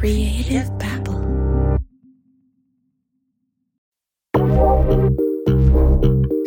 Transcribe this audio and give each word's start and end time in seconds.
Creative 0.00 0.66
Babble. 0.78 1.20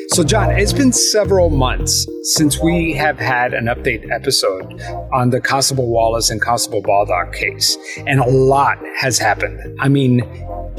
So, 0.08 0.24
John, 0.24 0.50
it's 0.50 0.74
been 0.74 0.92
several 0.92 1.52
months 1.52 2.08
since 2.36 2.60
we 2.60 2.94
have 2.94 3.20
had 3.20 3.54
an 3.54 3.66
update 3.66 4.10
episode 4.10 4.82
on 5.14 5.30
the 5.30 5.40
Constable 5.40 5.88
Wallace 5.88 6.32
and 6.32 6.42
Constable 6.42 6.82
Baldock 6.82 7.34
case, 7.34 7.78
and 8.08 8.20
a 8.20 8.28
lot 8.28 8.80
has 8.98 9.20
happened. 9.20 9.78
I 9.80 9.88
mean, 9.88 10.24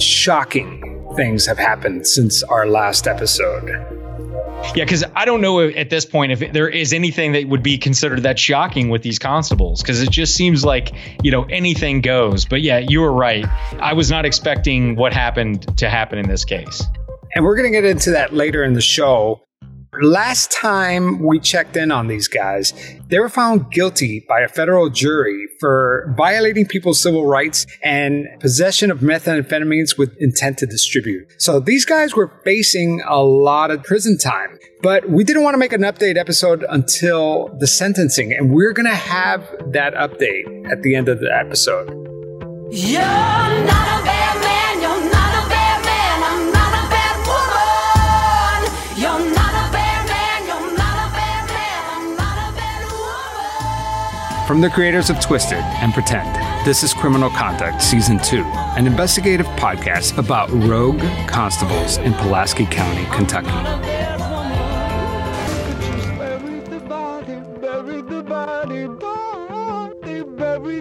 shocking 0.00 1.12
things 1.14 1.46
have 1.46 1.58
happened 1.58 2.08
since 2.08 2.42
our 2.42 2.66
last 2.66 3.06
episode. 3.06 4.03
Yeah, 4.74 4.84
because 4.84 5.04
I 5.14 5.24
don't 5.24 5.40
know 5.40 5.60
at 5.60 5.90
this 5.90 6.04
point 6.04 6.32
if 6.32 6.52
there 6.52 6.68
is 6.68 6.92
anything 6.92 7.32
that 7.32 7.48
would 7.48 7.62
be 7.62 7.78
considered 7.78 8.24
that 8.24 8.38
shocking 8.38 8.88
with 8.88 9.02
these 9.02 9.18
constables, 9.18 9.82
because 9.82 10.02
it 10.02 10.10
just 10.10 10.34
seems 10.34 10.64
like, 10.64 10.92
you 11.22 11.30
know, 11.30 11.44
anything 11.44 12.00
goes. 12.00 12.44
But 12.44 12.62
yeah, 12.62 12.78
you 12.78 13.00
were 13.00 13.12
right. 13.12 13.46
I 13.80 13.92
was 13.92 14.10
not 14.10 14.24
expecting 14.24 14.96
what 14.96 15.12
happened 15.12 15.78
to 15.78 15.88
happen 15.88 16.18
in 16.18 16.28
this 16.28 16.44
case. 16.44 16.82
And 17.36 17.44
we're 17.44 17.56
going 17.56 17.72
to 17.72 17.76
get 17.76 17.84
into 17.84 18.10
that 18.12 18.32
later 18.32 18.64
in 18.64 18.74
the 18.74 18.80
show. 18.80 19.40
Last 20.02 20.50
time 20.50 21.20
we 21.20 21.38
checked 21.38 21.76
in 21.76 21.90
on 21.90 22.08
these 22.08 22.28
guys, 22.28 22.72
they 23.08 23.18
were 23.18 23.28
found 23.28 23.70
guilty 23.70 24.24
by 24.28 24.40
a 24.40 24.48
federal 24.48 24.90
jury 24.90 25.46
for 25.60 26.12
violating 26.16 26.66
people's 26.66 27.00
civil 27.00 27.26
rights 27.26 27.66
and 27.82 28.26
possession 28.40 28.90
of 28.90 28.98
methamphetamines 28.98 29.96
with 29.96 30.16
intent 30.18 30.58
to 30.58 30.66
distribute. 30.66 31.28
So 31.38 31.60
these 31.60 31.84
guys 31.84 32.14
were 32.14 32.32
facing 32.44 33.02
a 33.06 33.22
lot 33.22 33.70
of 33.70 33.82
prison 33.84 34.18
time. 34.18 34.58
But 34.82 35.08
we 35.08 35.24
didn't 35.24 35.42
want 35.42 35.54
to 35.54 35.58
make 35.58 35.72
an 35.72 35.82
update 35.82 36.16
episode 36.16 36.64
until 36.68 37.56
the 37.58 37.66
sentencing, 37.66 38.32
and 38.32 38.52
we're 38.52 38.72
going 38.72 38.86
to 38.86 38.94
have 38.94 39.40
that 39.72 39.94
update 39.94 40.70
at 40.70 40.82
the 40.82 40.94
end 40.94 41.08
of 41.08 41.20
the 41.20 41.34
episode. 41.34 41.88
You're 42.70 43.00
not 43.00 44.00
a 44.02 44.13
From 54.46 54.60
the 54.60 54.68
creators 54.68 55.08
of 55.08 55.18
Twisted 55.20 55.56
and 55.56 55.94
Pretend, 55.94 56.34
this 56.66 56.82
is 56.82 56.92
Criminal 56.92 57.30
Conduct 57.30 57.80
Season 57.80 58.18
2, 58.18 58.42
an 58.76 58.86
investigative 58.86 59.46
podcast 59.56 60.18
about 60.18 60.50
rogue 60.50 61.00
constables 61.26 61.96
in 61.96 62.12
Pulaski 62.12 62.66
County, 62.66 63.06
Kentucky. 63.06 63.48
Bury 66.18 66.60
the 66.60 66.78
body, 66.80 67.40
bury 67.58 68.02
the 68.02 68.22
body, 68.22 68.86
body, 68.86 70.24
bury 70.36 70.80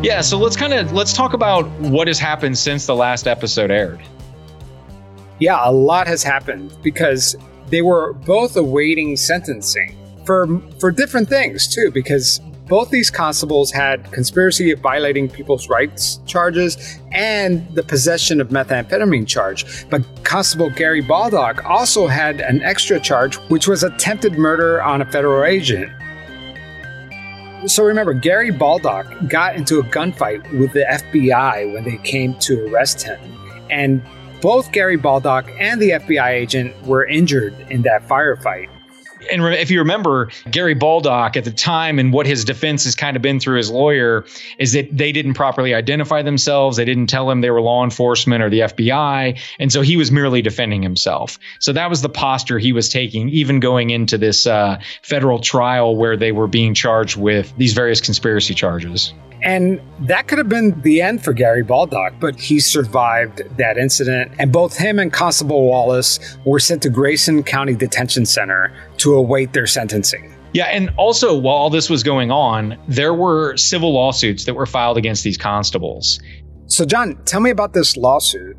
Yeah, 0.00 0.20
so 0.20 0.38
let's 0.38 0.56
kind 0.56 0.72
of 0.72 0.92
let's 0.92 1.12
talk 1.12 1.32
about 1.32 1.68
what 1.80 2.06
has 2.06 2.20
happened 2.20 2.56
since 2.56 2.86
the 2.86 2.94
last 2.94 3.26
episode 3.26 3.72
aired. 3.72 4.00
Yeah, 5.40 5.58
a 5.60 5.72
lot 5.72 6.06
has 6.06 6.22
happened 6.22 6.76
because 6.82 7.34
they 7.66 7.82
were 7.82 8.12
both 8.12 8.56
awaiting 8.56 9.16
sentencing 9.16 9.98
for 10.24 10.60
for 10.78 10.92
different 10.92 11.28
things 11.28 11.66
too. 11.66 11.90
Because 11.90 12.40
both 12.68 12.90
these 12.90 13.10
constables 13.10 13.72
had 13.72 14.12
conspiracy 14.12 14.70
of 14.70 14.78
violating 14.78 15.28
people's 15.28 15.68
rights 15.68 16.20
charges 16.26 17.00
and 17.10 17.66
the 17.74 17.82
possession 17.82 18.40
of 18.40 18.50
methamphetamine 18.50 19.26
charge. 19.26 19.88
But 19.90 20.04
Constable 20.22 20.70
Gary 20.70 21.00
Baldock 21.00 21.64
also 21.64 22.06
had 22.06 22.40
an 22.40 22.62
extra 22.62 23.00
charge, 23.00 23.34
which 23.48 23.66
was 23.66 23.82
attempted 23.82 24.34
murder 24.34 24.80
on 24.80 25.02
a 25.02 25.10
federal 25.10 25.44
agent. 25.44 25.90
So 27.66 27.84
remember, 27.84 28.14
Gary 28.14 28.50
Baldock 28.50 29.06
got 29.28 29.56
into 29.56 29.80
a 29.80 29.82
gunfight 29.82 30.58
with 30.58 30.72
the 30.72 30.86
FBI 30.88 31.72
when 31.72 31.84
they 31.84 31.96
came 31.98 32.34
to 32.40 32.66
arrest 32.66 33.02
him. 33.02 33.18
And 33.68 34.02
both 34.40 34.70
Gary 34.70 34.96
Baldock 34.96 35.50
and 35.58 35.82
the 35.82 35.90
FBI 35.90 36.28
agent 36.28 36.80
were 36.86 37.04
injured 37.04 37.54
in 37.68 37.82
that 37.82 38.06
firefight. 38.06 38.68
And 39.30 39.42
if 39.54 39.70
you 39.70 39.80
remember, 39.80 40.30
Gary 40.50 40.74
Baldock 40.74 41.36
at 41.36 41.44
the 41.44 41.50
time 41.50 41.98
and 41.98 42.12
what 42.12 42.26
his 42.26 42.44
defense 42.44 42.84
has 42.84 42.94
kind 42.94 43.16
of 43.16 43.22
been 43.22 43.40
through 43.40 43.56
his 43.56 43.70
lawyer 43.70 44.24
is 44.58 44.72
that 44.72 44.96
they 44.96 45.12
didn't 45.12 45.34
properly 45.34 45.74
identify 45.74 46.22
themselves. 46.22 46.76
They 46.76 46.84
didn't 46.84 47.08
tell 47.08 47.30
him 47.30 47.40
they 47.40 47.50
were 47.50 47.60
law 47.60 47.84
enforcement 47.84 48.42
or 48.42 48.50
the 48.50 48.60
FBI. 48.60 49.38
And 49.58 49.72
so 49.72 49.82
he 49.82 49.96
was 49.96 50.10
merely 50.10 50.42
defending 50.42 50.82
himself. 50.82 51.38
So 51.58 51.72
that 51.72 51.90
was 51.90 52.02
the 52.02 52.08
posture 52.08 52.58
he 52.58 52.72
was 52.72 52.88
taking, 52.88 53.28
even 53.30 53.60
going 53.60 53.90
into 53.90 54.18
this 54.18 54.46
uh, 54.46 54.80
federal 55.02 55.38
trial 55.38 55.96
where 55.96 56.16
they 56.16 56.32
were 56.32 56.46
being 56.46 56.74
charged 56.74 57.16
with 57.16 57.52
these 57.56 57.72
various 57.72 58.00
conspiracy 58.00 58.54
charges. 58.54 59.12
And 59.42 59.80
that 60.00 60.28
could 60.28 60.38
have 60.38 60.48
been 60.48 60.80
the 60.82 61.00
end 61.00 61.22
for 61.22 61.32
Gary 61.32 61.62
Baldock, 61.62 62.14
but 62.20 62.38
he 62.38 62.60
survived 62.60 63.42
that 63.56 63.78
incident. 63.78 64.32
And 64.38 64.52
both 64.52 64.76
him 64.76 64.98
and 64.98 65.12
Constable 65.12 65.66
Wallace 65.66 66.38
were 66.44 66.58
sent 66.58 66.82
to 66.82 66.90
Grayson 66.90 67.42
County 67.42 67.74
Detention 67.74 68.26
Center 68.26 68.72
to 68.98 69.14
await 69.14 69.52
their 69.52 69.66
sentencing. 69.66 70.34
Yeah, 70.52 70.64
and 70.64 70.90
also 70.96 71.38
while 71.38 71.56
all 71.56 71.70
this 71.70 71.90
was 71.90 72.02
going 72.02 72.30
on, 72.30 72.78
there 72.88 73.14
were 73.14 73.56
civil 73.56 73.92
lawsuits 73.92 74.44
that 74.46 74.54
were 74.54 74.66
filed 74.66 74.96
against 74.96 75.22
these 75.22 75.36
constables. 75.36 76.20
So, 76.66 76.84
John, 76.84 77.18
tell 77.24 77.40
me 77.40 77.50
about 77.50 77.74
this 77.74 77.96
lawsuit. 77.96 78.56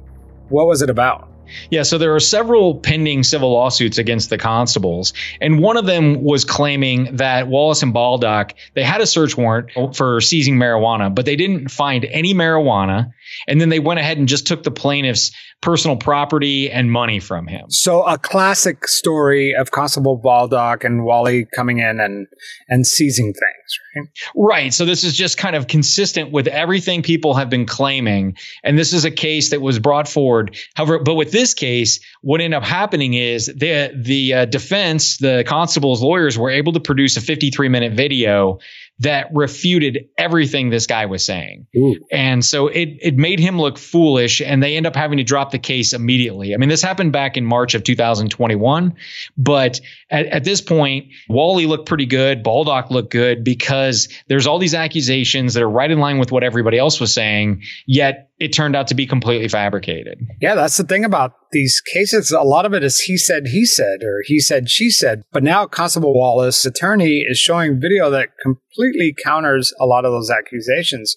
What 0.50 0.67
was 0.67 0.81
it 0.81 0.90
about? 0.90 1.29
Yeah, 1.70 1.84
so 1.84 1.98
there 1.98 2.16
are 2.16 2.20
several 2.20 2.80
pending 2.80 3.24
civil 3.24 3.52
lawsuits 3.52 3.98
against 3.98 4.30
the 4.30 4.38
constables, 4.38 5.14
and 5.42 5.60
one 5.60 5.78
of 5.78 5.86
them 5.86 6.24
was 6.24 6.46
claiming 6.46 7.18
that 7.18 7.48
Wallace 7.48 7.84
and 7.84 7.94
Baldock 7.94 8.54
they 8.74 8.84
had 8.84 9.02
a 9.02 9.08
search 9.08 9.38
warrant 9.38 9.96
for 9.96 10.22
seizing 10.22 10.56
marijuana, 10.56 11.14
but 11.14 11.26
they 11.26 11.36
didn't 11.36 11.70
find 11.70 12.06
any 12.06 12.34
marijuana, 12.34 13.12
and 13.48 13.59
then 13.59 13.70
they 13.70 13.80
went 13.80 14.00
ahead 14.00 14.18
and 14.18 14.28
just 14.28 14.48
took 14.48 14.64
the 14.64 14.72
plaintiff's 14.72 15.32
personal 15.62 15.98
property 15.98 16.72
and 16.72 16.92
money 16.92 17.20
from 17.20 17.48
him. 17.48 17.66
So, 17.70 18.04
a 18.04 18.18
classic 18.18 18.88
story 18.88 19.54
of 19.54 19.72
Constable 19.72 20.16
Baldock 20.16 20.84
and 20.84 21.04
Wally 21.04 21.48
coming 21.56 21.80
in 21.80 22.00
and, 22.00 22.28
and 22.70 22.88
seizing 22.88 23.34
things, 23.34 23.80
right? 23.96 24.08
Right. 24.36 24.74
So 24.74 24.86
this 24.86 25.04
is 25.04 25.16
just 25.16 25.38
kind 25.38 25.56
of 25.56 25.68
consistent 25.68 26.32
with 26.32 26.48
everything 26.48 27.02
people 27.02 27.34
have 27.36 27.50
been 27.50 27.66
claiming. 27.66 28.38
And 28.64 28.78
this 28.78 28.94
is 28.94 29.06
a 29.06 29.12
case 29.12 29.50
that 29.52 29.62
was 29.62 29.80
brought 29.80 30.08
forward. 30.08 30.58
However, 30.76 31.00
but 31.00 31.16
with 31.16 31.32
this 31.32 31.39
case, 31.54 32.00
what 32.22 32.42
ended 32.42 32.58
up 32.58 32.64
happening 32.64 33.14
is 33.14 33.46
the 33.46 33.92
the 33.96 34.34
uh, 34.34 34.46
defense, 34.46 35.18
the 35.18 35.44
constable's 35.48 36.02
lawyers 36.02 36.38
were 36.38 36.50
able 36.50 36.74
to 36.74 36.80
produce 36.80 37.18
a 37.18 37.22
53 37.22 37.70
minute 37.70 37.94
video 37.94 38.60
that 39.00 39.28
refuted 39.34 40.10
everything 40.18 40.70
this 40.70 40.88
guy 40.88 41.06
was 41.06 41.26
saying. 41.26 41.68
And 42.12 42.44
so 42.44 42.68
it 42.68 42.90
it 43.02 43.18
made 43.18 43.40
him 43.40 43.59
look 43.59 43.78
foolish 43.78 44.41
and 44.41 44.62
they 44.62 44.76
end 44.76 44.85
up 44.85 44.96
having 44.96 45.18
to 45.18 45.23
drop 45.23 45.52
the 45.52 45.59
case 45.59 45.94
immediately. 45.94 46.53
I 46.53 46.58
mean, 46.58 46.70
this 46.70 46.82
happened 46.82 47.14
back 47.14 47.38
in 47.38 47.46
March 47.46 47.76
of 47.76 47.84
2021, 47.84 48.96
but 49.38 49.79
at, 50.09 50.26
at 50.28 50.44
this 50.44 50.62
point, 50.62 51.08
Wally 51.29 51.66
looked 51.66 51.88
pretty 51.88 52.06
good, 52.06 52.44
Baldock 52.44 52.91
looked 52.91 53.12
good 53.12 53.44
because 53.44 54.09
there's 54.28 54.47
all 54.47 54.59
these 54.59 54.76
accusations 54.76 55.53
that 55.53 55.64
are 55.64 55.70
right 55.70 55.90
in 55.90 56.00
line 56.00 56.20
with 56.20 56.32
what 56.32 56.44
everybody 56.44 56.78
else 56.78 57.00
was 57.00 57.14
saying, 57.14 57.64
yet 57.85 58.29
it 58.40 58.53
turned 58.53 58.76
out 58.76 58.88
to 58.88 58.96
be 58.96 59.06
completely 59.06 59.50
fabricated. 59.50 60.26
Yeah, 60.41 60.56
that's 60.56 60.78
the 60.78 60.85
thing 60.85 61.03
about 61.03 61.34
these 61.51 61.81
cases. 61.93 62.31
A 62.31 62.41
lot 62.41 62.66
of 62.66 62.73
it 62.73 62.84
is 62.84 62.99
he 62.99 63.17
said, 63.17 63.47
he 63.47 63.66
said, 63.66 64.03
or 64.03 64.22
he 64.25 64.40
said, 64.40 64.69
she 64.69 64.90
said. 64.90 65.23
But 65.31 65.43
now 65.43 65.66
Constable 65.66 66.13
Wallace, 66.13 66.66
attorney, 66.66 67.25
is 67.28 67.37
showing 67.37 67.79
video 67.79 68.09
that 68.09 68.29
completely 68.41 69.16
counters 69.23 69.73
a 69.79 69.85
lot 69.85 70.05
of 70.05 70.11
those 70.11 70.29
accusations, 70.29 71.16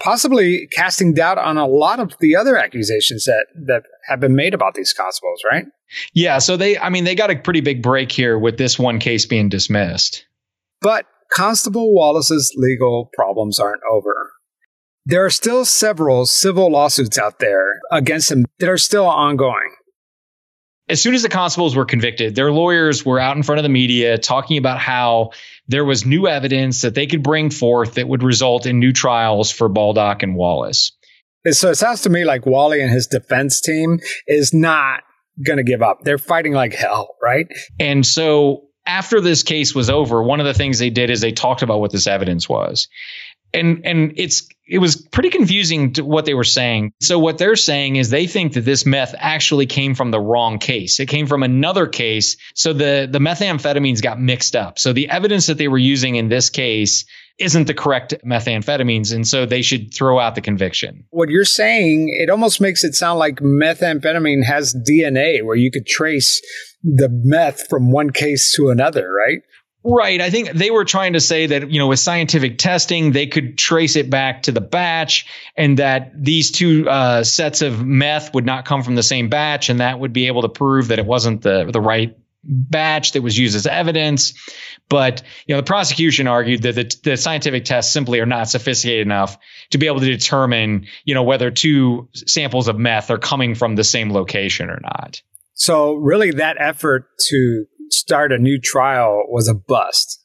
possibly 0.00 0.68
casting 0.72 1.14
doubt 1.14 1.38
on 1.38 1.56
a 1.56 1.66
lot 1.66 2.00
of 2.00 2.14
the 2.20 2.36
other 2.36 2.56
accusations 2.56 3.24
that, 3.24 3.46
that 3.66 3.82
have 4.08 4.20
been 4.20 4.34
made 4.34 4.54
about 4.54 4.74
these 4.74 4.92
constables, 4.92 5.40
right? 5.50 5.66
Yeah, 6.14 6.38
so 6.38 6.56
they 6.56 6.78
I 6.78 6.88
mean 6.88 7.04
they 7.04 7.14
got 7.14 7.30
a 7.30 7.36
pretty 7.36 7.60
big 7.60 7.82
break 7.82 8.10
here 8.10 8.38
with 8.38 8.58
this 8.58 8.78
one 8.78 8.98
case 8.98 9.26
being 9.26 9.48
dismissed. 9.48 10.26
But 10.80 11.06
Constable 11.32 11.94
Wallace's 11.94 12.52
legal 12.56 13.10
problems 13.14 13.58
aren't 13.58 13.82
over. 13.90 14.32
There 15.06 15.24
are 15.24 15.30
still 15.30 15.64
several 15.64 16.26
civil 16.26 16.70
lawsuits 16.70 17.16
out 17.16 17.38
there 17.38 17.80
against 17.92 18.30
him 18.30 18.44
that 18.58 18.68
are 18.68 18.76
still 18.76 19.06
ongoing. 19.06 19.72
As 20.88 21.00
soon 21.00 21.14
as 21.14 21.22
the 21.22 21.28
constables 21.28 21.74
were 21.74 21.84
convicted, 21.84 22.34
their 22.34 22.52
lawyers 22.52 23.04
were 23.04 23.18
out 23.18 23.36
in 23.36 23.42
front 23.42 23.58
of 23.58 23.62
the 23.62 23.68
media 23.68 24.18
talking 24.18 24.58
about 24.58 24.78
how 24.78 25.30
there 25.68 25.84
was 25.84 26.04
new 26.04 26.28
evidence 26.28 26.82
that 26.82 26.94
they 26.94 27.06
could 27.06 27.22
bring 27.22 27.50
forth 27.50 27.94
that 27.94 28.08
would 28.08 28.22
result 28.22 28.66
in 28.66 28.78
new 28.78 28.92
trials 28.92 29.50
for 29.50 29.68
Baldock 29.68 30.22
and 30.22 30.36
Wallace. 30.36 30.92
So 31.50 31.70
it 31.70 31.76
sounds 31.76 32.02
to 32.02 32.10
me 32.10 32.24
like 32.24 32.44
Wally 32.44 32.80
and 32.80 32.90
his 32.90 33.06
defense 33.06 33.60
team 33.60 34.00
is 34.26 34.52
not 34.52 35.02
going 35.44 35.58
to 35.58 35.64
give 35.64 35.82
up. 35.82 36.00
They're 36.02 36.18
fighting 36.18 36.52
like 36.52 36.72
hell, 36.72 37.16
right? 37.22 37.46
And 37.78 38.04
so 38.04 38.66
after 38.84 39.20
this 39.20 39.42
case 39.42 39.74
was 39.74 39.90
over, 39.90 40.22
one 40.22 40.40
of 40.40 40.46
the 40.46 40.54
things 40.54 40.78
they 40.78 40.90
did 40.90 41.10
is 41.10 41.20
they 41.20 41.32
talked 41.32 41.62
about 41.62 41.80
what 41.80 41.92
this 41.92 42.06
evidence 42.06 42.48
was. 42.48 42.88
And 43.54 43.86
and 43.86 44.12
it's 44.16 44.48
it 44.68 44.78
was 44.78 44.96
pretty 44.96 45.30
confusing 45.30 45.92
to 45.94 46.04
what 46.04 46.24
they 46.24 46.34
were 46.34 46.44
saying. 46.44 46.92
So 47.00 47.18
what 47.18 47.38
they're 47.38 47.56
saying 47.56 47.96
is 47.96 48.10
they 48.10 48.26
think 48.26 48.54
that 48.54 48.62
this 48.62 48.84
meth 48.84 49.14
actually 49.16 49.66
came 49.66 49.94
from 49.94 50.10
the 50.10 50.20
wrong 50.20 50.58
case. 50.58 50.98
It 50.98 51.06
came 51.06 51.26
from 51.26 51.42
another 51.42 51.86
case. 51.86 52.36
So 52.54 52.72
the 52.72 53.08
the 53.10 53.20
methamphetamines 53.20 54.02
got 54.02 54.20
mixed 54.20 54.56
up. 54.56 54.78
So 54.78 54.92
the 54.92 55.08
evidence 55.08 55.46
that 55.46 55.58
they 55.58 55.68
were 55.68 55.78
using 55.78 56.16
in 56.16 56.28
this 56.28 56.50
case 56.50 57.04
isn't 57.38 57.66
the 57.66 57.74
correct 57.74 58.14
methamphetamines 58.24 59.14
and 59.14 59.26
so 59.26 59.44
they 59.44 59.62
should 59.62 59.92
throw 59.92 60.18
out 60.18 60.34
the 60.34 60.40
conviction. 60.40 61.04
What 61.10 61.28
you're 61.28 61.44
saying, 61.44 62.08
it 62.18 62.30
almost 62.30 62.60
makes 62.60 62.82
it 62.82 62.94
sound 62.94 63.18
like 63.18 63.40
methamphetamine 63.40 64.44
has 64.44 64.74
DNA 64.74 65.44
where 65.44 65.56
you 65.56 65.70
could 65.70 65.86
trace 65.86 66.40
the 66.82 67.08
meth 67.10 67.68
from 67.68 67.92
one 67.92 68.10
case 68.10 68.54
to 68.56 68.70
another, 68.70 69.12
right? 69.12 69.40
Right. 69.88 70.20
I 70.20 70.30
think 70.30 70.50
they 70.50 70.72
were 70.72 70.84
trying 70.84 71.12
to 71.12 71.20
say 71.20 71.46
that, 71.46 71.70
you 71.70 71.78
know, 71.78 71.86
with 71.86 72.00
scientific 72.00 72.58
testing, 72.58 73.12
they 73.12 73.28
could 73.28 73.56
trace 73.56 73.94
it 73.94 74.10
back 74.10 74.42
to 74.44 74.52
the 74.52 74.60
batch 74.60 75.26
and 75.56 75.78
that 75.78 76.10
these 76.16 76.50
two 76.50 76.90
uh, 76.90 77.22
sets 77.22 77.62
of 77.62 77.86
meth 77.86 78.34
would 78.34 78.44
not 78.44 78.64
come 78.64 78.82
from 78.82 78.96
the 78.96 79.02
same 79.04 79.28
batch. 79.28 79.68
And 79.68 79.78
that 79.78 80.00
would 80.00 80.12
be 80.12 80.26
able 80.26 80.42
to 80.42 80.48
prove 80.48 80.88
that 80.88 80.98
it 80.98 81.06
wasn't 81.06 81.42
the, 81.42 81.70
the 81.70 81.80
right 81.80 82.18
batch 82.42 83.12
that 83.12 83.22
was 83.22 83.38
used 83.38 83.54
as 83.54 83.68
evidence. 83.68 84.34
But, 84.88 85.22
you 85.46 85.54
know, 85.54 85.60
the 85.60 85.66
prosecution 85.66 86.26
argued 86.26 86.62
that 86.62 86.74
the, 86.74 86.96
the 87.04 87.16
scientific 87.16 87.64
tests 87.64 87.92
simply 87.92 88.18
are 88.18 88.26
not 88.26 88.48
sophisticated 88.48 89.06
enough 89.06 89.38
to 89.70 89.78
be 89.78 89.86
able 89.86 90.00
to 90.00 90.06
determine, 90.06 90.86
you 91.04 91.14
know, 91.14 91.22
whether 91.22 91.52
two 91.52 92.08
samples 92.12 92.66
of 92.66 92.76
meth 92.76 93.12
are 93.12 93.18
coming 93.18 93.54
from 93.54 93.76
the 93.76 93.84
same 93.84 94.12
location 94.12 94.68
or 94.68 94.80
not. 94.82 95.22
So 95.54 95.94
really 95.94 96.32
that 96.32 96.56
effort 96.60 97.06
to 97.28 97.66
start 97.96 98.32
a 98.32 98.38
new 98.38 98.60
trial 98.60 99.24
was 99.28 99.48
a 99.48 99.54
bust. 99.54 100.22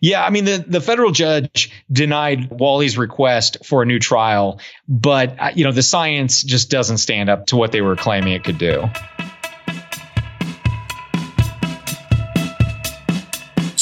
Yeah, 0.00 0.24
I 0.24 0.30
mean 0.30 0.44
the 0.44 0.64
the 0.66 0.80
federal 0.80 1.12
judge 1.12 1.70
denied 1.90 2.50
Wally's 2.50 2.98
request 2.98 3.64
for 3.64 3.82
a 3.82 3.86
new 3.86 3.98
trial, 3.98 4.60
but 4.88 5.40
uh, 5.40 5.50
you 5.54 5.64
know 5.64 5.72
the 5.72 5.82
science 5.82 6.42
just 6.42 6.70
doesn't 6.70 6.98
stand 6.98 7.30
up 7.30 7.46
to 7.46 7.56
what 7.56 7.72
they 7.72 7.80
were 7.80 7.96
claiming 7.96 8.32
it 8.32 8.44
could 8.44 8.58
do. 8.58 8.84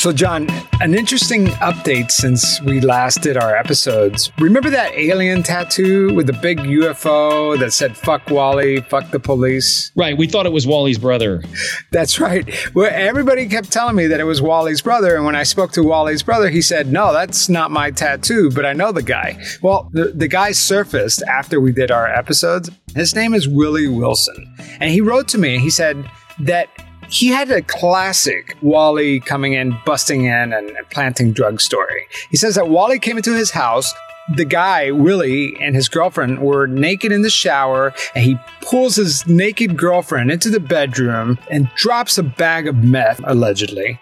So, 0.01 0.15
John, 0.15 0.49
an 0.81 0.95
interesting 0.95 1.49
update 1.61 2.11
since 2.11 2.59
we 2.63 2.81
last 2.81 3.21
did 3.21 3.37
our 3.37 3.55
episodes. 3.55 4.33
Remember 4.39 4.71
that 4.71 4.95
alien 4.95 5.43
tattoo 5.43 6.15
with 6.15 6.27
the 6.27 6.33
big 6.33 6.59
UFO 6.61 7.59
that 7.59 7.75
said 7.75 7.99
"fuck 7.99 8.31
Wally, 8.31 8.81
fuck 8.81 9.11
the 9.11 9.21
police"? 9.21 9.93
Right. 9.95 10.17
We 10.17 10.27
thought 10.27 10.47
it 10.47 10.55
was 10.55 10.67
Wally's 10.67 10.97
brother. 10.97 11.43
That's 11.91 12.19
right. 12.19 12.49
Well, 12.75 12.91
everybody 12.91 13.47
kept 13.47 13.71
telling 13.71 13.95
me 13.95 14.07
that 14.07 14.21
it 14.21 14.25
was 14.25 14.41
Wally's 14.41 14.81
brother, 14.81 15.17
and 15.17 15.27
when 15.27 15.37
I 15.37 15.43
spoke 15.43 15.73
to 15.73 15.83
Wally's 15.83 16.23
brother, 16.23 16.49
he 16.49 16.63
said, 16.63 16.91
"No, 16.91 17.13
that's 17.13 17.51
not 17.51 17.71
my 17.71 17.91
tattoo, 17.91 18.51
but 18.51 18.65
I 18.65 18.73
know 18.73 18.93
the 18.93 19.03
guy." 19.03 19.37
Well, 19.61 19.91
the, 19.93 20.13
the 20.13 20.29
guy 20.29 20.53
surfaced 20.53 21.23
after 21.25 21.61
we 21.61 21.73
did 21.73 21.91
our 21.91 22.09
episodes. 22.09 22.71
His 22.97 23.15
name 23.15 23.35
is 23.35 23.47
Willie 23.47 23.87
Wilson, 23.87 24.51
and 24.81 24.91
he 24.91 25.03
wrote 25.03 25.29
to 25.29 25.37
me. 25.37 25.57
and 25.57 25.63
He 25.63 25.69
said 25.69 26.11
that 26.39 26.69
he 27.11 27.27
had 27.29 27.51
a 27.51 27.61
classic 27.61 28.57
Wally 28.63 29.21
coming 29.21 29.53
in, 29.53 29.77
busting 29.85 30.25
in, 30.25 30.53
and 30.53 30.71
planting 30.91 31.33
drug 31.33 31.61
story. 31.61 32.07
He 32.31 32.37
says 32.37 32.55
that 32.55 32.69
Wally 32.69 32.99
came 32.99 33.17
into 33.17 33.35
his 33.35 33.51
house. 33.51 33.93
The 34.37 34.45
guy, 34.45 34.93
Willie, 34.93 35.57
and 35.61 35.75
his 35.75 35.89
girlfriend 35.89 36.39
were 36.39 36.69
naked 36.69 37.11
in 37.11 37.23
the 37.23 37.31
shower, 37.31 37.93
and 38.15 38.25
he 38.25 38.39
pulls 38.61 38.95
his 38.95 39.27
naked 39.27 39.77
girlfriend 39.77 40.31
into 40.31 40.51
the 40.51 40.61
bedroom 40.61 41.39
and 41.51 41.69
drops 41.75 42.17
a 42.17 42.23
bag 42.23 42.69
of 42.69 42.77
meth, 42.77 43.21
allegedly. 43.25 44.01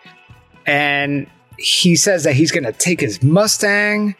And 0.67 1.29
he 1.57 1.97
says 1.97 2.25
that 2.25 2.35
he's 2.35 2.53
going 2.53 2.65
to 2.65 2.73
take 2.73 3.01
his 3.01 3.23
Mustang, 3.23 4.15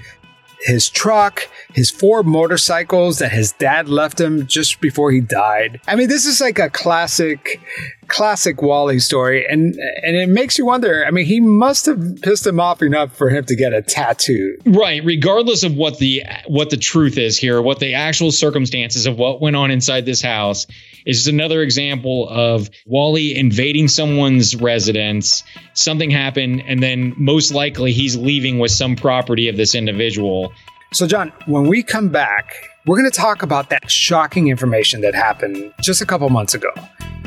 his 0.63 0.89
truck, 0.89 1.49
his 1.75 1.91
four 1.91 2.23
motorcycles 2.23 3.19
that 3.19 3.33
his 3.33 3.53
dad 3.53 3.89
left 3.89 4.19
him 4.19 4.47
just 4.47 4.81
before 4.81 5.13
he 5.13 5.21
died. 5.21 5.81
I 5.87 5.95
mean, 5.95 6.09
this 6.09 6.25
is 6.27 6.41
like 6.41 6.59
a 6.59 6.71
classic, 6.71 7.61
classic 8.09 8.61
Wally 8.63 8.99
story, 8.99 9.47
and 9.49 9.75
and 9.75 10.17
it 10.17 10.29
makes 10.29 10.59
you 10.59 10.67
wonder. 10.67 11.05
I 11.07 11.11
mean, 11.11 11.27
he 11.27 11.41
must 11.41 11.87
have 11.87 12.21
pissed 12.23 12.47
him 12.47 12.59
off 12.59 12.83
enough 12.83 13.17
for 13.17 13.29
him 13.29 13.45
to 13.45 13.55
get 13.55 13.73
a 13.73 13.83
tattoo. 13.83 14.59
Right, 14.67 15.05
regardless 15.05 15.63
of 15.63 15.75
what 15.75 15.99
the 15.99 16.25
what 16.47 16.71
the 16.71 16.77
truth 16.77 17.19
is 17.19 17.39
here, 17.39 17.61
what 17.63 17.79
the 17.79 17.95
actual 17.95 18.33
circumstances 18.33 19.07
of 19.07 19.19
what 19.19 19.41
went 19.41 19.57
on 19.57 19.71
inside 19.71 20.07
this 20.07 20.23
house 20.23 20.67
is 21.07 21.19
just 21.19 21.29
another 21.29 21.63
example 21.63 22.29
of 22.29 22.69
Wally 22.87 23.37
invading 23.37 23.89
someone's 23.89 24.57
residence. 24.57 25.45
Something 25.75 26.11
happened, 26.11 26.63
and 26.67 26.83
then 26.83 27.15
most 27.17 27.53
likely 27.53 27.93
he's 27.93 28.17
leaving 28.17 28.59
with 28.59 28.71
some 28.71 28.97
property 28.97 29.49
of 29.49 29.57
this 29.57 29.75
individual. 29.75 30.53
So, 30.93 31.07
John, 31.07 31.33
when 31.47 31.69
we 31.69 31.83
come 31.83 32.09
back, 32.09 32.55
we're 32.87 32.97
going 32.97 33.11
to 33.11 33.17
talk 33.17 33.43
about 33.43 33.71
that 33.71 33.91
shocking 33.91 34.49
information 34.49 35.01
that 35.01 35.15
happened 35.15 35.73
just 35.81 36.01
a 36.01 36.07
couple 36.07 36.29
months 36.31 36.55
ago. 36.55 36.71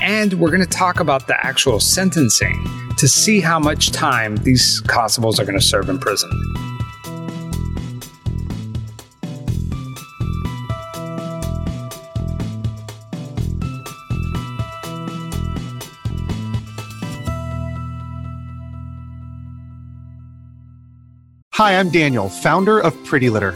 And 0.01 0.33
we're 0.36 0.50
going 0.50 0.62
to 0.62 0.65
talk 0.65 1.00
about 1.00 1.27
the 1.27 1.45
actual 1.45 1.80
sentencing 1.80 2.65
to 2.98 3.07
see 3.07 3.39
how 3.39 3.59
much 3.59 3.92
time 3.92 4.38
these 4.38 4.80
constables 4.88 5.39
are 5.39 5.45
going 5.45 5.59
to 5.59 5.65
serve 5.65 5.89
in 5.89 6.00
prison. 6.00 6.30
Hi, 21.56 21.77
I'm 21.77 21.92
Daniel, 21.92 22.27
founder 22.27 22.80
of 22.80 22.95
Pretty 23.06 23.30
Litter. 23.30 23.56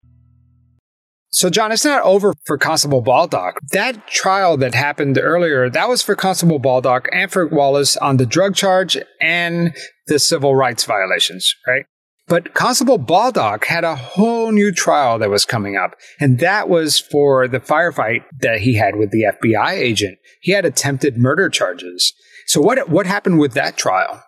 So, 1.33 1.49
John, 1.49 1.71
it's 1.71 1.85
not 1.85 2.03
over 2.03 2.33
for 2.45 2.57
Constable 2.57 3.01
Baldock. 3.01 3.57
That 3.71 4.05
trial 4.07 4.57
that 4.57 4.75
happened 4.75 5.17
earlier, 5.17 5.69
that 5.69 5.87
was 5.87 6.01
for 6.01 6.13
Constable 6.13 6.59
Baldock 6.59 7.07
and 7.13 7.31
for 7.31 7.47
Wallace 7.47 7.95
on 7.97 8.17
the 8.17 8.25
drug 8.25 8.53
charge 8.53 8.97
and 9.21 9.73
the 10.07 10.19
civil 10.19 10.55
rights 10.55 10.83
violations, 10.83 11.55
right? 11.65 11.85
But 12.27 12.53
Constable 12.53 12.97
Baldock 12.97 13.65
had 13.65 13.85
a 13.85 13.95
whole 13.95 14.51
new 14.51 14.73
trial 14.73 15.19
that 15.19 15.29
was 15.29 15.45
coming 15.45 15.77
up, 15.77 15.95
and 16.19 16.39
that 16.39 16.67
was 16.67 16.99
for 16.99 17.47
the 17.47 17.59
firefight 17.59 18.23
that 18.39 18.61
he 18.61 18.75
had 18.75 18.97
with 18.97 19.11
the 19.11 19.23
FBI 19.23 19.71
agent. 19.71 20.17
He 20.41 20.51
had 20.51 20.65
attempted 20.65 21.17
murder 21.17 21.49
charges. 21.49 22.13
So, 22.47 22.61
what 22.61 22.89
what 22.89 23.05
happened 23.05 23.39
with 23.39 23.53
that 23.53 23.77
trial? 23.77 24.23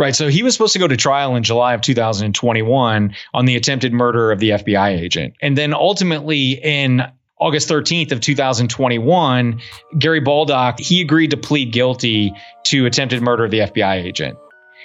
Right. 0.00 0.16
So 0.16 0.28
he 0.28 0.42
was 0.42 0.54
supposed 0.54 0.72
to 0.72 0.78
go 0.78 0.88
to 0.88 0.96
trial 0.96 1.36
in 1.36 1.42
July 1.42 1.74
of 1.74 1.82
2021 1.82 3.14
on 3.34 3.44
the 3.44 3.56
attempted 3.56 3.92
murder 3.92 4.32
of 4.32 4.38
the 4.38 4.48
FBI 4.48 4.98
agent. 4.98 5.34
And 5.42 5.58
then 5.58 5.74
ultimately 5.74 6.52
in 6.52 7.02
August 7.38 7.68
13th 7.68 8.10
of 8.10 8.22
2021, 8.22 9.60
Gary 9.98 10.20
Baldock, 10.20 10.80
he 10.80 11.02
agreed 11.02 11.32
to 11.32 11.36
plead 11.36 11.72
guilty 11.72 12.32
to 12.64 12.86
attempted 12.86 13.20
murder 13.20 13.44
of 13.44 13.50
the 13.50 13.58
FBI 13.58 14.02
agent. 14.02 14.38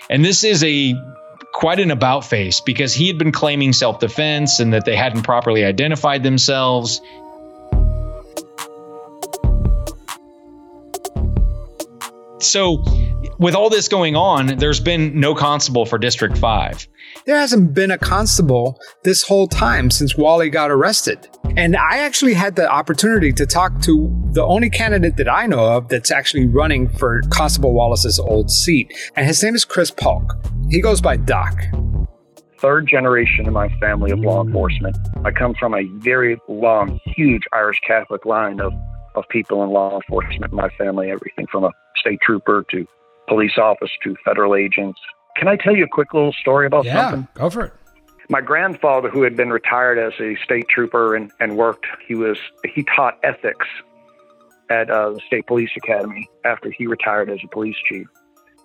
And 0.10 0.26
this 0.26 0.44
is 0.44 0.62
a 0.66 0.94
quite 1.54 1.80
an 1.80 1.92
about 1.92 2.26
face 2.26 2.60
because 2.60 2.94
he 2.94 3.08
had 3.08 3.18
been 3.18 3.32
claiming 3.32 3.72
self-defense 3.72 4.60
and 4.60 4.74
that 4.74 4.84
they 4.84 4.98
hadn't 4.98 5.22
properly 5.22 5.64
identified 5.64 6.24
themselves. 6.24 7.00
So 12.50 12.84
with 13.38 13.56
all 13.56 13.70
this 13.70 13.88
going 13.88 14.16
on, 14.16 14.58
there's 14.58 14.80
been 14.80 15.20
no 15.20 15.36
constable 15.36 15.86
for 15.86 15.98
District 15.98 16.38
5. 16.38 16.88
There 17.26 17.38
hasn't 17.38 17.74
been 17.74 17.92
a 17.92 17.98
constable 17.98 18.80
this 19.04 19.24
whole 19.24 19.48
time 19.48 19.90
since 19.90 20.18
Wally 20.18 20.50
got 20.50 20.72
arrested. 20.72 21.28
And 21.58 21.76
I 21.76 22.00
actually 22.00 22.34
had 22.34 22.56
the 22.56 22.70
opportunity 22.70 23.32
to 23.34 23.46
talk 23.46 23.82
to 23.82 24.14
the 24.32 24.44
only 24.44 24.70
candidate 24.70 25.18
that 25.18 25.30
I 25.30 25.48
know 25.48 25.66
of 25.66 25.88
that's 25.88 26.12
actually 26.12 26.46
running 26.46 26.90
for 26.90 27.22
Constable 27.30 27.74
Wallace's 27.74 28.20
old 28.20 28.52
seat. 28.52 28.94
And 29.16 29.26
his 29.26 29.42
name 29.44 29.56
is 29.56 29.66
Chris 29.66 29.92
Polk. 29.92 30.36
He 30.70 30.82
goes 30.82 31.02
by 31.02 31.18
Doc. 31.18 31.58
Third 32.60 32.88
generation 32.88 33.48
in 33.48 33.54
my 33.54 33.70
family 33.80 34.12
of 34.12 34.20
law 34.20 34.44
enforcement. 34.44 34.98
I 35.24 35.32
come 35.32 35.54
from 35.60 35.74
a 35.74 35.84
very 36.00 36.40
long, 36.48 37.00
huge 37.06 37.44
Irish 37.54 37.80
Catholic 37.86 38.26
line 38.26 38.60
of, 38.60 38.74
of 39.16 39.26
people 39.30 39.64
in 39.64 39.70
law 39.70 39.96
enforcement 39.96 40.52
in 40.52 40.56
my 40.58 40.70
family, 40.78 41.12
everything 41.12 41.48
from 41.52 41.64
a 41.64 41.72
state 41.96 42.20
trooper 42.22 42.66
to 42.72 42.86
police 43.28 43.58
officer 43.58 43.92
to 44.04 44.16
federal 44.24 44.56
agents. 44.56 45.00
Can 45.38 45.48
I 45.48 45.56
tell 45.56 45.76
you 45.76 45.84
a 45.84 45.88
quick 45.88 46.14
little 46.14 46.34
story 46.34 46.66
about 46.68 46.86
Yeah, 46.86 47.12
something? 47.12 47.28
go 47.36 47.50
for 47.50 47.66
it. 47.66 47.74
My 48.30 48.42
grandfather, 48.42 49.10
who 49.10 49.22
had 49.22 49.36
been 49.36 49.50
retired 49.52 50.00
as 50.00 50.14
a 50.20 50.36
state 50.44 50.68
trooper 50.68 51.16
and, 51.16 51.32
and 51.40 51.58
worked, 51.58 51.86
he 52.08 52.16
was 52.16 52.38
he 52.74 52.84
taught 52.96 53.20
ethics 53.24 53.68
at 54.70 54.90
uh, 54.90 55.12
the 55.12 55.20
state 55.28 55.46
police 55.46 55.70
academy 55.78 56.28
after 56.44 56.72
he 56.72 56.88
retired 56.88 57.30
as 57.30 57.40
a 57.44 57.48
police 57.50 57.76
chief. 57.88 58.08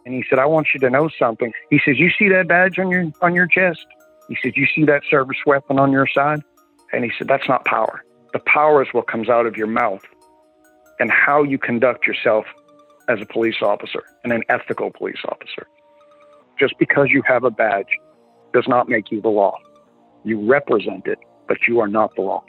And 0.07 0.15
he 0.15 0.25
said, 0.31 0.39
"I 0.39 0.47
want 0.47 0.69
you 0.73 0.81
to 0.81 0.89
know 0.89 1.11
something." 1.19 1.53
He 1.69 1.79
says, 1.85 1.99
"You 1.99 2.11
see 2.19 2.29
that 2.29 2.49
badge 2.49 2.79
on 2.79 2.91
your 2.91 3.11
on 3.21 3.35
your 3.35 3.47
chest?" 3.47 3.85
He 4.29 4.39
said, 4.43 4.53
"You 4.57 4.67
see 4.75 4.85
that 4.85 5.03
service 5.11 5.37
weapon 5.45 5.79
on 5.79 5.93
your 5.93 6.07
side?" 6.07 6.41
And 6.95 7.05
he 7.05 7.11
said, 7.19 7.29
"That's 7.29 7.47
not 7.49 7.67
power. 7.67 8.03
The 8.33 8.39
power 8.47 8.81
is 8.83 8.89
what 8.93 9.09
comes 9.09 9.29
out 9.29 9.45
of 9.45 9.59
your 9.59 9.67
mouth 9.67 10.03
and 11.01 11.11
how 11.11 11.43
you 11.43 11.59
conduct 11.59 12.07
yourself 12.07 12.45
as 13.09 13.21
a 13.21 13.27
police 13.27 13.57
officer 13.63 14.05
and 14.23 14.33
an 14.33 14.45
ethical 14.49 14.91
police 14.91 15.19
officer. 15.29 15.67
Just 16.59 16.75
because 16.79 17.09
you 17.11 17.23
have 17.27 17.43
a 17.43 17.51
badge 17.51 17.89
does 18.53 18.69
not 18.69 18.89
make 18.89 19.11
you 19.11 19.21
the 19.21 19.29
law. 19.29 19.59
You 20.25 20.49
represent 20.49 21.07
it, 21.07 21.19
but 21.49 21.57
you 21.67 21.81
are 21.81 21.89
not 21.89 22.15
the 22.15 22.23
law. 22.23 22.45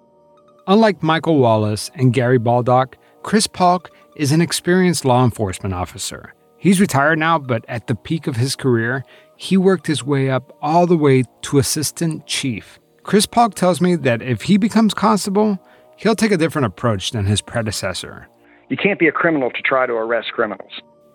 Unlike 0.67 1.01
Michael 1.01 1.39
Wallace 1.39 1.89
and 1.95 2.13
Gary 2.13 2.37
Baldock, 2.37 2.97
Chris 3.23 3.47
Polk 3.47 3.89
is 4.15 4.31
an 4.31 4.41
experienced 4.41 5.05
law 5.05 5.23
enforcement 5.23 5.73
officer. 5.73 6.33
He's 6.57 6.81
retired 6.81 7.17
now, 7.17 7.39
but 7.39 7.65
at 7.67 7.87
the 7.87 7.95
peak 7.95 8.27
of 8.27 8.35
his 8.35 8.55
career, 8.55 9.03
he 9.35 9.57
worked 9.57 9.87
his 9.87 10.03
way 10.03 10.29
up 10.29 10.55
all 10.61 10.85
the 10.85 10.97
way 10.97 11.23
to 11.43 11.57
assistant 11.57 12.27
chief. 12.27 12.79
Chris 13.03 13.25
Polk 13.25 13.55
tells 13.55 13.81
me 13.81 13.95
that 13.95 14.21
if 14.21 14.43
he 14.43 14.57
becomes 14.57 14.93
constable, 14.93 15.57
he'll 15.95 16.15
take 16.15 16.31
a 16.31 16.37
different 16.37 16.67
approach 16.67 17.11
than 17.11 17.25
his 17.25 17.41
predecessor. 17.41 18.27
You 18.71 18.77
can't 18.77 18.99
be 18.99 19.09
a 19.09 19.11
criminal 19.11 19.51
to 19.51 19.61
try 19.61 19.85
to 19.85 19.91
arrest 19.91 20.31
criminals. 20.31 20.71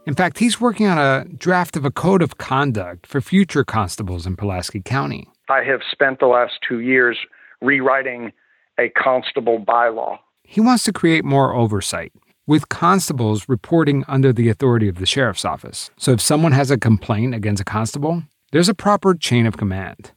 In 0.07 0.15
fact, 0.15 0.41
he's 0.41 0.61
working 0.61 0.87
on 0.87 0.99
a 0.99 1.25
draft 1.25 1.75
of 1.75 1.87
a 1.87 1.91
code 1.91 2.21
of 2.21 2.37
conduct 2.37 3.07
for 3.07 3.23
future 3.23 3.65
constables 3.65 4.27
in 4.27 4.37
Pulaski 4.37 4.83
County. 4.83 5.27
I 5.49 5.65
have 5.65 5.81
spent 5.91 6.21
the 6.21 6.27
last 6.27 6.53
two 6.69 6.81
years 6.81 7.17
rewriting 7.63 8.33
a 8.79 8.91
constable 8.91 9.59
bylaw. 9.59 10.19
He 10.43 10.61
wants 10.61 10.85
to 10.85 10.93
create 10.93 11.25
more 11.25 11.55
oversight, 11.55 12.13
with 12.47 12.69
constables 12.69 13.49
reporting 13.49 14.05
under 14.07 14.35
the 14.35 14.51
authority 14.51 14.87
of 14.87 14.97
the 14.97 15.07
sheriff's 15.07 15.47
office. 15.47 15.91
So 15.97 16.13
if 16.13 16.21
someone 16.21 16.53
has 16.53 16.71
a 16.71 16.77
complaint 16.77 17.35
against 17.35 17.63
a 17.63 17.65
constable, 17.65 18.23
there's 18.53 18.69
a 18.69 18.75
proper 18.75 19.15
chain 19.15 19.47
of 19.47 19.57
command. 19.57 20.13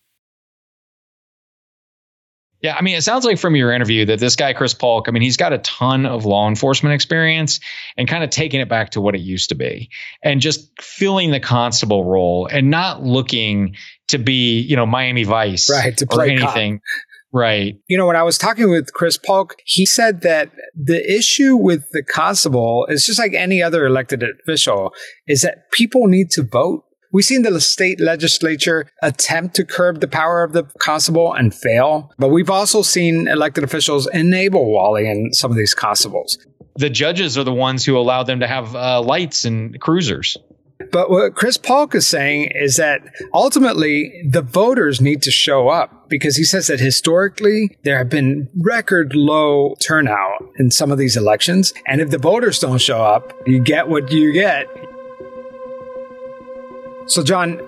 Yeah, 2.62 2.75
I 2.75 2.82
mean, 2.82 2.98
it 2.98 3.04
sounds 3.04 3.24
like 3.24 3.39
from 3.39 3.56
your 3.56 3.72
interview 3.72 4.06
that 4.06 4.20
this 4.20 4.36
guy, 4.36 4.51
Chris 4.51 4.74
Polk, 4.74 5.08
I 5.08 5.12
mean, 5.12 5.22
he's 5.22 5.38
got 5.38 5.54
a 5.54 5.60
ton 5.60 6.06
of 6.06 6.25
law 6.25 6.48
enforcement 6.50 6.94
experience 6.94 7.62
and 7.96 8.06
kind 8.06 8.22
of 8.24 8.32
taking 8.32 8.60
it 8.60 8.68
back 8.68 8.89
to 8.92 9.01
what 9.01 9.16
it 9.16 9.22
used 9.22 9.50
to 9.50 9.56
be 9.56 9.89
and 10.24 10.42
just 10.42 10.70
filling 10.82 11.32
the 11.32 11.39
constable 11.39 12.04
role 12.04 12.48
and 12.51 12.70
not 12.70 13.01
looking 13.01 13.75
to 14.10 14.18
be, 14.18 14.60
you 14.60 14.75
know, 14.75 14.86
Miami 14.86 15.24
Vice 15.24 15.70
Right, 15.70 15.96
to 15.98 16.06
or 16.06 16.08
play 16.08 16.36
cop. 16.38 16.50
anything. 16.56 16.82
Right. 17.32 17.75
You 17.88 17.98
know, 17.98 18.08
when 18.08 18.16
I 18.16 18.24
was 18.24 18.38
talking 18.39 18.70
with 18.72 18.92
Chris 18.92 19.18
Polk, 19.18 19.56
he 19.63 19.86
said 19.86 20.22
that 20.22 20.51
the 20.75 21.00
issue 21.16 21.56
with 21.56 21.84
the 21.92 22.04
constable 22.04 22.88
is 22.89 23.06
just 23.06 23.20
like 23.20 23.34
any 23.34 23.62
other 23.62 23.86
elected 23.86 24.24
official, 24.24 24.94
is 25.28 25.44
that 25.44 25.72
people 25.72 26.08
need 26.08 26.32
to 26.32 26.44
vote. 26.44 26.84
We've 27.12 27.25
seen 27.25 27.42
the 27.42 27.60
state 27.60 28.00
legislature 28.00 28.86
attempt 29.01 29.56
to 29.56 29.66
curb 29.66 30.00
the 30.00 30.08
power 30.08 30.44
of 30.44 30.54
the 30.54 30.66
constable 30.78 31.34
and 31.34 31.54
fail, 31.54 32.12
but 32.20 32.30
we've 32.30 32.51
also 32.51 32.84
seen 32.84 33.28
elected 33.28 33.63
officials 33.63 34.08
enable 34.13 34.72
Wally 34.72 35.10
and 35.10 35.36
some 35.36 35.50
of 35.50 35.58
these 35.58 35.74
constables. 35.74 36.38
The 36.75 36.89
judges 36.89 37.36
are 37.36 37.44
the 37.44 37.54
ones 37.54 37.84
who 37.84 37.98
allow 37.98 38.22
them 38.22 38.42
to 38.42 38.48
have 38.48 38.75
uh, 38.75 39.01
lights 39.01 39.46
and 39.46 39.80
cruisers. 39.82 40.38
But 40.92 41.10
what 41.10 41.36
Chris 41.36 41.58
Polk 41.58 41.94
is 41.94 42.08
saying 42.08 42.51
is 42.56 42.78
that 42.78 43.01
ultimately 43.34 44.24
the 44.28 44.42
voters 44.42 45.01
need 45.01 45.22
to 45.24 45.32
show 45.32 45.68
up 45.68 46.10
because 46.10 46.38
he 46.38 46.44
says 46.44 46.68
that 46.68 46.80
historically 46.80 47.78
there 47.84 47.98
have 47.98 48.10
been 48.10 48.50
record 48.63 49.13
low 49.13 49.75
turnout 49.82 50.50
in 50.58 50.72
some 50.72 50.92
of 50.92 50.98
these 50.98 51.18
elections. 51.18 51.74
And 51.86 52.00
if 52.00 52.12
the 52.12 52.18
voters 52.18 52.60
don't 52.60 52.80
show 52.80 53.04
up, 53.04 53.34
you 53.46 53.60
get 53.60 53.89
what 53.89 54.12
you 54.12 54.32
get. 54.32 54.68
So, 57.10 57.24
John, 57.24 57.60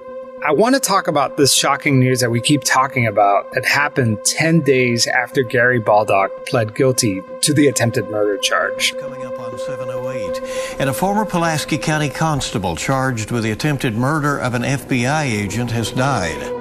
I 0.45 0.51
want 0.51 0.75
to 0.75 0.79
talk 0.79 1.07
about 1.07 1.35
this 1.35 1.51
shocking 1.51 1.99
news 1.99 2.19
that 2.19 2.29
we 2.29 2.39
keep 2.39 2.63
talking 2.63 3.07
about 3.07 3.51
that 3.53 3.65
happened 3.65 4.23
10 4.23 4.61
days 4.61 5.07
after 5.07 5.41
Gary 5.41 5.79
Baldock 5.79 6.45
pled 6.45 6.75
guilty 6.75 7.23
to 7.41 7.51
the 7.51 7.65
attempted 7.65 8.07
murder 8.11 8.37
charge. 8.37 8.95
Coming 8.99 9.25
up 9.25 9.39
on 9.39 9.57
708. 9.57 10.77
And 10.79 10.91
a 10.91 10.93
former 10.93 11.25
Pulaski 11.25 11.79
County 11.79 12.09
constable 12.09 12.75
charged 12.75 13.31
with 13.31 13.41
the 13.41 13.49
attempted 13.49 13.95
murder 13.95 14.37
of 14.37 14.53
an 14.53 14.61
FBI 14.61 15.23
agent 15.23 15.71
has 15.71 15.91
died. 15.91 16.60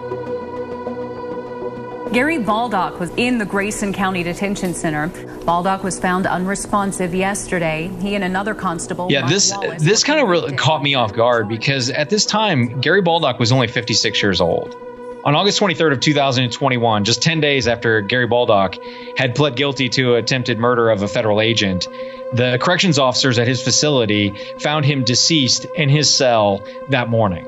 Gary 2.12 2.38
Baldock 2.38 2.98
was 2.98 3.10
in 3.16 3.38
the 3.38 3.44
Grayson 3.44 3.92
County 3.92 4.24
Detention 4.24 4.74
Center. 4.74 5.06
Baldock 5.44 5.84
was 5.84 6.00
found 6.00 6.26
unresponsive 6.26 7.14
yesterday. 7.14 7.88
He 8.00 8.16
and 8.16 8.24
another 8.24 8.52
constable. 8.52 9.06
Yeah, 9.08 9.20
Mike 9.20 9.30
this 9.30 9.52
uh, 9.52 9.58
Wallace, 9.60 9.82
this 9.84 10.02
kind 10.02 10.18
of 10.18 10.28
really 10.28 10.56
caught 10.56 10.82
me 10.82 10.96
off 10.96 11.12
guard 11.12 11.48
because 11.48 11.88
at 11.88 12.10
this 12.10 12.26
time 12.26 12.80
Gary 12.80 13.00
Baldock 13.00 13.38
was 13.38 13.52
only 13.52 13.68
56 13.68 14.20
years 14.20 14.40
old. 14.40 14.74
On 15.22 15.36
August 15.36 15.60
23rd 15.60 15.92
of 15.92 16.00
2021, 16.00 17.04
just 17.04 17.22
10 17.22 17.40
days 17.40 17.68
after 17.68 18.00
Gary 18.00 18.26
Baldock 18.26 18.76
had 19.16 19.36
pled 19.36 19.54
guilty 19.54 19.88
to 19.90 20.16
attempted 20.16 20.58
murder 20.58 20.90
of 20.90 21.02
a 21.02 21.08
federal 21.08 21.40
agent, 21.40 21.86
the 22.32 22.58
corrections 22.60 22.98
officers 22.98 23.38
at 23.38 23.46
his 23.46 23.62
facility 23.62 24.34
found 24.58 24.84
him 24.84 25.04
deceased 25.04 25.66
in 25.76 25.88
his 25.88 26.12
cell 26.12 26.64
that 26.88 27.08
morning. 27.08 27.46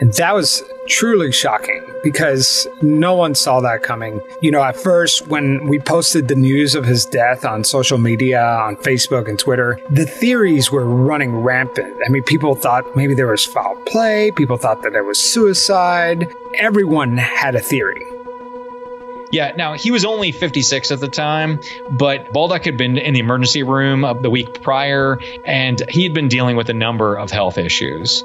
And 0.00 0.12
that 0.14 0.34
was 0.34 0.62
truly 0.88 1.32
shocking 1.32 1.84
because 2.02 2.66
no 2.82 3.14
one 3.14 3.34
saw 3.34 3.60
that 3.60 3.82
coming. 3.82 4.20
You 4.40 4.50
know, 4.50 4.62
at 4.62 4.76
first, 4.76 5.26
when 5.28 5.66
we 5.68 5.78
posted 5.78 6.28
the 6.28 6.34
news 6.34 6.74
of 6.74 6.84
his 6.84 7.06
death 7.06 7.44
on 7.44 7.64
social 7.64 7.98
media, 7.98 8.42
on 8.42 8.76
Facebook 8.76 9.28
and 9.28 9.38
Twitter, 9.38 9.80
the 9.90 10.06
theories 10.06 10.70
were 10.70 10.84
running 10.84 11.34
rampant. 11.36 11.96
I 12.06 12.10
mean, 12.10 12.22
people 12.22 12.54
thought 12.54 12.96
maybe 12.96 13.14
there 13.14 13.28
was 13.28 13.44
foul 13.44 13.76
play, 13.86 14.30
people 14.32 14.56
thought 14.56 14.82
that 14.82 14.92
there 14.92 15.04
was 15.04 15.18
suicide. 15.18 16.32
Everyone 16.54 17.16
had 17.16 17.54
a 17.54 17.60
theory. 17.60 18.04
Yeah, 19.32 19.52
now 19.56 19.72
he 19.72 19.90
was 19.90 20.04
only 20.04 20.30
56 20.30 20.92
at 20.92 21.00
the 21.00 21.08
time, 21.08 21.58
but 21.90 22.32
Baldock 22.32 22.64
had 22.64 22.76
been 22.76 22.96
in 22.96 23.14
the 23.14 23.20
emergency 23.20 23.64
room 23.64 24.02
the 24.22 24.30
week 24.30 24.62
prior, 24.62 25.18
and 25.44 25.82
he 25.88 26.04
had 26.04 26.14
been 26.14 26.28
dealing 26.28 26.54
with 26.54 26.68
a 26.68 26.74
number 26.74 27.16
of 27.16 27.32
health 27.32 27.58
issues. 27.58 28.22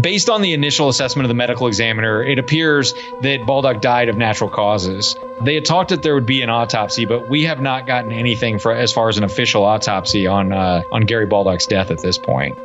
Based 0.00 0.28
on 0.28 0.42
the 0.42 0.52
initial 0.52 0.88
assessment 0.88 1.26
of 1.26 1.28
the 1.28 1.34
medical 1.34 1.68
examiner, 1.68 2.22
it 2.22 2.38
appears 2.40 2.92
that 3.22 3.46
Baldock 3.46 3.80
died 3.80 4.08
of 4.08 4.16
natural 4.16 4.50
causes. 4.50 5.14
They 5.42 5.54
had 5.54 5.64
talked 5.64 5.90
that 5.90 6.02
there 6.02 6.14
would 6.14 6.26
be 6.26 6.42
an 6.42 6.50
autopsy, 6.50 7.04
but 7.04 7.28
we 7.28 7.44
have 7.44 7.60
not 7.60 7.86
gotten 7.86 8.10
anything 8.10 8.58
for 8.58 8.72
as 8.72 8.92
far 8.92 9.08
as 9.08 9.16
an 9.16 9.22
official 9.22 9.64
autopsy 9.64 10.26
on 10.26 10.52
uh, 10.52 10.82
on 10.90 11.02
Gary 11.02 11.26
Baldock's 11.26 11.66
death 11.66 11.92
at 11.92 12.02
this 12.02 12.18
point. 12.18 12.58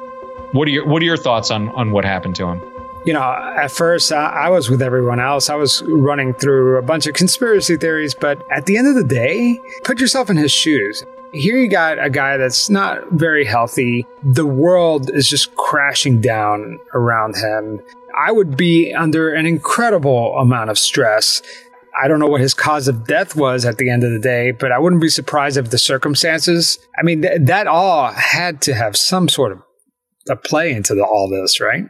What 0.53 0.67
are 0.67 0.71
your 0.71 0.87
What 0.87 1.01
are 1.03 1.05
your 1.05 1.17
thoughts 1.17 1.51
on 1.51 1.69
on 1.69 1.91
what 1.91 2.05
happened 2.05 2.35
to 2.37 2.47
him? 2.47 2.61
You 3.05 3.13
know, 3.13 3.21
at 3.21 3.71
first 3.71 4.11
I, 4.11 4.45
I 4.45 4.49
was 4.49 4.69
with 4.69 4.81
everyone 4.81 5.19
else. 5.19 5.49
I 5.49 5.55
was 5.55 5.83
running 5.83 6.33
through 6.33 6.77
a 6.77 6.81
bunch 6.81 7.05
of 7.05 7.13
conspiracy 7.13 7.77
theories, 7.77 8.15
but 8.15 8.43
at 8.51 8.65
the 8.65 8.77
end 8.77 8.87
of 8.87 8.95
the 8.95 9.03
day, 9.03 9.59
put 9.83 9.99
yourself 9.99 10.29
in 10.29 10.37
his 10.37 10.51
shoes. 10.51 11.03
Here 11.33 11.57
you 11.57 11.69
got 11.69 12.03
a 12.03 12.09
guy 12.09 12.35
that's 12.35 12.69
not 12.69 13.09
very 13.11 13.45
healthy. 13.45 14.05
The 14.21 14.45
world 14.45 15.09
is 15.13 15.29
just 15.29 15.55
crashing 15.55 16.19
down 16.19 16.77
around 16.93 17.38
him. 17.38 17.79
I 18.17 18.33
would 18.33 18.57
be 18.57 18.93
under 18.93 19.33
an 19.33 19.45
incredible 19.45 20.35
amount 20.38 20.69
of 20.69 20.77
stress. 20.77 21.41
I 22.01 22.09
don't 22.09 22.19
know 22.19 22.27
what 22.27 22.41
his 22.41 22.53
cause 22.53 22.89
of 22.89 23.07
death 23.07 23.35
was 23.35 23.63
at 23.63 23.77
the 23.77 23.89
end 23.89 24.03
of 24.03 24.11
the 24.11 24.19
day, 24.19 24.51
but 24.51 24.73
I 24.73 24.79
wouldn't 24.79 25.01
be 25.01 25.09
surprised 25.09 25.55
if 25.55 25.69
the 25.69 25.77
circumstances, 25.77 26.77
I 27.00 27.03
mean, 27.03 27.21
th- 27.21 27.41
that 27.43 27.67
all 27.67 28.11
had 28.11 28.61
to 28.63 28.73
have 28.73 28.97
some 28.97 29.29
sort 29.29 29.53
of 29.53 29.61
a 30.29 30.35
play 30.35 30.73
into 30.73 30.93
the, 30.95 31.03
all 31.03 31.29
this, 31.29 31.61
right? 31.61 31.85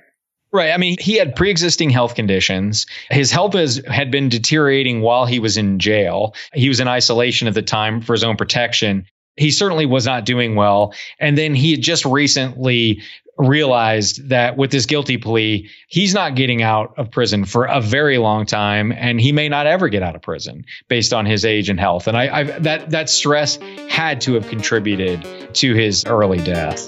Right. 0.54 0.72
I 0.72 0.78
mean, 0.78 0.98
he 1.00 1.18
had 1.18 1.36
pre-existing 1.36 1.90
health 1.90 2.14
conditions. 2.14 2.86
His 3.10 3.32
health 3.32 3.54
has, 3.54 3.82
had 3.88 4.12
been 4.12 4.30
deteriorating 4.30 5.02
while 5.02 5.26
he 5.26 5.40
was 5.40 5.58
in 5.58 5.80
jail. 5.80 6.36
He 6.54 6.68
was 6.68 6.80
in 6.80 6.88
isolation 6.88 7.48
at 7.48 7.54
the 7.54 7.62
time 7.62 8.02
for 8.02 8.14
his 8.14 8.24
own 8.24 8.36
protection. 8.36 9.06
He 9.42 9.52
certainly 9.52 9.86
was 9.86 10.06
not 10.06 10.26
doing 10.26 10.56
well. 10.56 10.94
And 11.20 11.38
then 11.38 11.56
he 11.56 11.72
had 11.72 11.82
just 11.82 12.06
recently 12.06 13.02
realized 13.38 14.30
that 14.30 14.56
with 14.56 14.70
this 14.70 14.86
guilty 14.86 15.18
plea, 15.18 15.68
he's 15.88 16.14
not 16.14 16.36
getting 16.36 16.62
out 16.62 16.94
of 16.98 17.10
prison 17.10 17.46
for 17.46 17.66
a 17.66 17.82
very 17.82 18.20
long 18.20 18.46
time, 18.46 18.92
and 18.92 19.20
he 19.20 19.32
may 19.32 19.50
not 19.50 19.66
ever 19.66 19.90
get 19.90 20.04
out 20.04 20.16
of 20.16 20.22
prison 20.22 20.64
based 20.90 21.12
on 21.12 21.26
his 21.26 21.44
age 21.44 21.70
and 21.70 21.80
health. 21.80 22.08
And 22.08 22.16
I, 22.16 22.40
I've, 22.40 22.64
that 22.64 22.92
that 22.92 23.10
stress 23.10 23.58
had 23.90 24.22
to 24.22 24.34
have 24.34 24.48
contributed 24.48 25.56
to 25.56 25.74
his 25.74 26.06
early 26.06 26.38
death. 26.38 26.88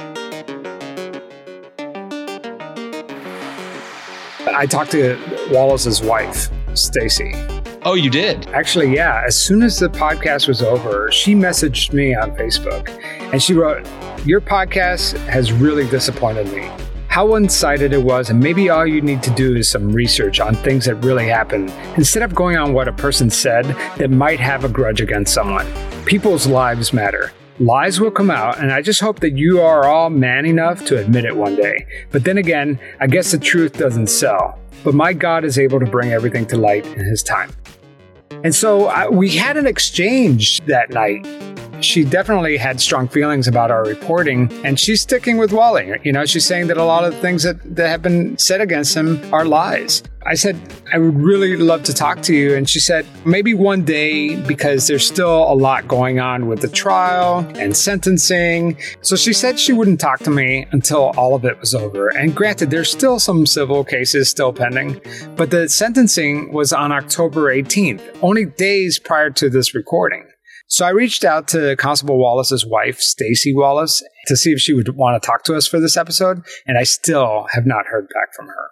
I 4.55 4.67
talked 4.67 4.91
to 4.91 5.17
Wallace's 5.51 6.01
wife, 6.01 6.49
Stacy. 6.75 7.52
Oh, 7.85 7.95
you 7.95 8.09
did? 8.09 8.47
Actually, 8.51 8.95
yeah. 8.95 9.23
As 9.27 9.37
soon 9.37 9.61
as 9.61 9.77
the 9.77 9.89
podcast 9.89 10.47
was 10.47 10.61
over, 10.61 11.11
she 11.11 11.35
messaged 11.35 11.91
me 11.91 12.15
on 12.15 12.31
Facebook 12.31 12.87
and 13.33 13.43
she 13.43 13.53
wrote, 13.53 13.85
Your 14.25 14.39
podcast 14.39 15.17
has 15.27 15.51
really 15.51 15.85
disappointed 15.89 16.49
me. 16.53 16.71
How 17.09 17.25
one 17.25 17.49
sided 17.49 17.91
it 17.91 18.01
was, 18.01 18.29
and 18.29 18.39
maybe 18.39 18.69
all 18.69 18.87
you 18.87 19.01
need 19.01 19.21
to 19.23 19.31
do 19.31 19.57
is 19.57 19.69
some 19.69 19.91
research 19.91 20.39
on 20.39 20.55
things 20.55 20.85
that 20.85 20.95
really 21.03 21.27
happened 21.27 21.71
instead 21.97 22.23
of 22.23 22.33
going 22.33 22.55
on 22.55 22.71
what 22.73 22.87
a 22.87 22.93
person 22.93 23.29
said 23.29 23.65
that 23.97 24.09
might 24.09 24.39
have 24.39 24.63
a 24.63 24.69
grudge 24.69 25.01
against 25.01 25.33
someone. 25.33 25.67
People's 26.05 26.47
lives 26.47 26.93
matter. 26.93 27.33
Lies 27.59 27.99
will 27.99 28.09
come 28.09 28.31
out, 28.31 28.57
and 28.59 28.71
I 28.71 28.81
just 28.81 28.99
hope 28.99 29.19
that 29.19 29.37
you 29.37 29.61
are 29.61 29.85
all 29.85 30.09
man 30.09 30.45
enough 30.45 30.83
to 30.85 30.97
admit 30.97 31.25
it 31.25 31.35
one 31.35 31.55
day. 31.55 31.85
But 32.11 32.23
then 32.23 32.39
again, 32.39 32.79
I 32.99 33.05
guess 33.05 33.31
the 33.31 33.37
truth 33.37 33.77
doesn't 33.77 34.07
sell. 34.07 34.57
But 34.83 34.95
my 34.95 35.13
God 35.13 35.45
is 35.45 35.59
able 35.59 35.79
to 35.79 35.85
bring 35.85 36.11
everything 36.11 36.47
to 36.47 36.57
light 36.57 36.85
in 36.85 37.05
His 37.05 37.21
time. 37.21 37.51
And 38.43 38.55
so 38.55 38.87
uh, 38.87 39.07
we 39.11 39.29
had 39.29 39.55
an 39.55 39.67
exchange 39.67 40.61
that 40.65 40.89
night. 40.89 41.25
She 41.83 42.03
definitely 42.05 42.57
had 42.57 42.79
strong 42.79 43.07
feelings 43.07 43.47
about 43.47 43.69
our 43.69 43.83
reporting, 43.83 44.51
and 44.63 44.79
she's 44.79 45.01
sticking 45.01 45.37
with 45.37 45.51
Wally. 45.51 45.99
You 46.03 46.13
know, 46.13 46.25
she's 46.25 46.45
saying 46.45 46.67
that 46.67 46.77
a 46.77 46.83
lot 46.83 47.03
of 47.03 47.13
the 47.13 47.19
things 47.19 47.43
that, 47.43 47.57
that 47.75 47.89
have 47.89 48.01
been 48.01 48.37
said 48.37 48.61
against 48.61 48.95
him 48.95 49.21
are 49.33 49.43
lies. 49.45 50.01
I 50.25 50.35
said, 50.35 50.57
I 50.93 50.97
would 50.97 51.21
really 51.21 51.57
love 51.57 51.83
to 51.83 51.93
talk 51.93 52.21
to 52.23 52.33
you. 52.33 52.55
And 52.55 52.69
she 52.69 52.79
said, 52.79 53.05
maybe 53.25 53.53
one 53.53 53.83
day, 53.83 54.37
because 54.37 54.87
there's 54.87 55.05
still 55.05 55.51
a 55.51 55.53
lot 55.53 55.87
going 55.87 56.21
on 56.21 56.47
with 56.47 56.61
the 56.61 56.69
trial 56.69 57.39
and 57.57 57.75
sentencing. 57.75 58.77
So 59.01 59.17
she 59.17 59.33
said 59.33 59.59
she 59.59 59.73
wouldn't 59.73 59.99
talk 59.99 60.19
to 60.19 60.29
me 60.29 60.65
until 60.71 61.11
all 61.17 61.35
of 61.35 61.43
it 61.43 61.59
was 61.59 61.75
over. 61.75 62.07
And 62.07 62.33
granted, 62.33 62.71
there's 62.71 62.89
still 62.89 63.19
some 63.19 63.45
civil 63.45 63.83
cases 63.83 64.29
still 64.29 64.53
pending, 64.53 65.01
but 65.35 65.51
the 65.51 65.67
sentencing 65.67 66.53
was 66.53 66.71
on 66.71 66.93
October 66.93 67.53
18th, 67.53 68.01
only 68.21 68.45
days 68.45 68.99
prior 68.99 69.29
to 69.31 69.49
this 69.49 69.75
recording. 69.75 70.25
So 70.67 70.85
I 70.85 70.89
reached 70.89 71.23
out 71.23 71.47
to 71.49 71.75
Constable 71.75 72.17
Wallace's 72.17 72.65
wife, 72.65 72.99
Stacy 72.99 73.53
Wallace, 73.55 74.03
to 74.27 74.35
see 74.35 74.51
if 74.51 74.59
she 74.59 74.73
would 74.73 74.95
want 74.95 75.21
to 75.21 75.25
talk 75.25 75.43
to 75.43 75.55
us 75.55 75.67
for 75.67 75.79
this 75.79 75.97
episode, 75.97 76.41
and 76.65 76.77
I 76.77 76.83
still 76.83 77.45
have 77.51 77.65
not 77.65 77.85
heard 77.85 78.07
back 78.07 78.33
from 78.35 78.47
her. 78.47 78.69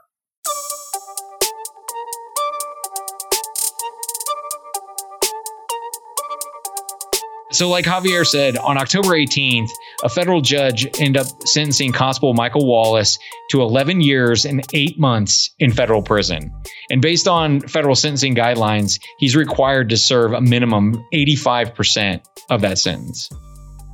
So, 7.61 7.69
like 7.69 7.85
Javier 7.85 8.25
said, 8.25 8.57
on 8.57 8.79
October 8.79 9.09
18th, 9.09 9.69
a 10.03 10.09
federal 10.09 10.41
judge 10.41 10.87
ended 10.99 11.17
up 11.17 11.27
sentencing 11.47 11.91
Constable 11.91 12.33
Michael 12.33 12.65
Wallace 12.65 13.19
to 13.51 13.61
11 13.61 14.01
years 14.01 14.45
and 14.45 14.65
eight 14.73 14.97
months 14.97 15.51
in 15.59 15.71
federal 15.71 16.01
prison. 16.01 16.51
And 16.89 17.03
based 17.03 17.27
on 17.27 17.59
federal 17.59 17.93
sentencing 17.93 18.33
guidelines, 18.33 18.99
he's 19.19 19.35
required 19.35 19.89
to 19.89 19.97
serve 19.97 20.33
a 20.33 20.41
minimum 20.41 21.05
85% 21.13 22.25
of 22.49 22.61
that 22.61 22.79
sentence. 22.79 23.29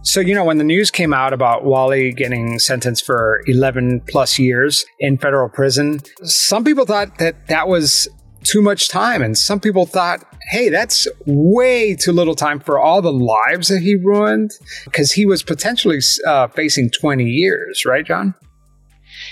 So, 0.02 0.22
you 0.22 0.34
know, 0.34 0.46
when 0.46 0.60
the 0.60 0.64
news 0.64 0.90
came 0.90 1.14
out 1.14 1.34
about 1.34 1.66
Wally 1.66 2.14
getting 2.14 2.60
sentenced 2.60 3.06
for 3.06 3.44
11 3.48 4.04
plus 4.08 4.40
years 4.40 4.86
in 5.02 5.18
federal 5.18 5.50
prison, 5.50 6.00
some 6.24 6.64
people 6.64 6.86
thought 6.86 7.18
that 7.18 7.48
that 7.48 7.68
was 7.68 8.08
too 8.44 8.62
much 8.62 8.88
time. 8.88 9.22
And 9.22 9.38
some 9.38 9.60
people 9.60 9.86
thought, 9.86 10.24
hey, 10.48 10.70
that's 10.70 11.08
way 11.26 11.96
too 11.96 12.12
little 12.12 12.36
time 12.36 12.60
for 12.60 12.80
all 12.80 13.02
the 13.02 13.12
lives 13.12 13.68
that 13.68 13.82
he 13.82 13.96
ruined 13.96 14.52
because 14.86 15.12
he 15.12 15.26
was 15.26 15.44
potentially 15.44 16.00
uh, 16.26 16.48
facing 16.48 16.90
20 16.90 17.26
years, 17.26 17.86
right, 17.86 18.06
John? 18.06 18.34